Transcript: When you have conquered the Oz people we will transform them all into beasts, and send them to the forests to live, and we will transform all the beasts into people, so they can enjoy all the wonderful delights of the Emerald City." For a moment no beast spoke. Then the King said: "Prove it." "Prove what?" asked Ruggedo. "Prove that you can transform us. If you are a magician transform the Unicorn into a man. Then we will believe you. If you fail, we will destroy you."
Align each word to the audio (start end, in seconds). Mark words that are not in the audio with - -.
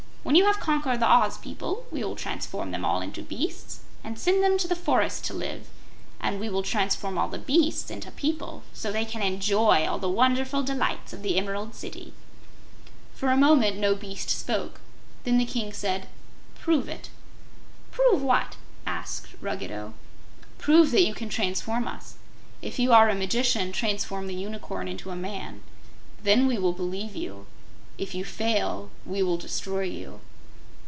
When 0.23 0.35
you 0.35 0.45
have 0.45 0.59
conquered 0.59 0.99
the 1.01 1.07
Oz 1.11 1.39
people 1.39 1.87
we 1.91 2.03
will 2.03 2.15
transform 2.15 2.69
them 2.71 2.85
all 2.85 3.01
into 3.01 3.21
beasts, 3.23 3.79
and 4.03 4.17
send 4.19 4.41
them 4.43 4.55
to 4.59 4.67
the 4.67 4.75
forests 4.75 5.27
to 5.27 5.33
live, 5.33 5.67
and 6.21 6.39
we 6.39 6.47
will 6.47 6.61
transform 6.63 7.17
all 7.17 7.27
the 7.27 7.39
beasts 7.39 7.89
into 7.89 8.11
people, 8.11 8.61
so 8.71 8.91
they 8.91 9.03
can 9.03 9.23
enjoy 9.23 9.85
all 9.85 9.97
the 9.97 10.07
wonderful 10.07 10.61
delights 10.63 11.11
of 11.11 11.21
the 11.23 11.37
Emerald 11.37 11.73
City." 11.75 12.13
For 13.15 13.29
a 13.31 13.35
moment 13.35 13.77
no 13.77 13.93
beast 13.95 14.29
spoke. 14.29 14.79
Then 15.25 15.39
the 15.39 15.43
King 15.43 15.73
said: 15.73 16.07
"Prove 16.59 16.87
it." 16.87 17.09
"Prove 17.89 18.21
what?" 18.21 18.55
asked 18.85 19.29
Ruggedo. 19.41 19.95
"Prove 20.59 20.91
that 20.91 21.03
you 21.03 21.13
can 21.15 21.29
transform 21.29 21.87
us. 21.87 22.13
If 22.61 22.77
you 22.79 22.93
are 22.93 23.09
a 23.09 23.15
magician 23.15 23.71
transform 23.73 24.27
the 24.27 24.35
Unicorn 24.35 24.87
into 24.87 25.09
a 25.09 25.15
man. 25.15 25.61
Then 26.23 26.45
we 26.47 26.57
will 26.59 26.73
believe 26.73 27.15
you. 27.17 27.47
If 27.97 28.15
you 28.15 28.25
fail, 28.25 28.89
we 29.05 29.21
will 29.21 29.37
destroy 29.37 29.83
you." 29.83 30.21